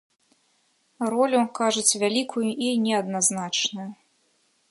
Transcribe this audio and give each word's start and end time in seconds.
Ролю, 1.13 1.41
кажуць, 1.59 1.97
вялікую 2.03 2.49
і 2.69 2.71
неадназначную. 2.89 3.89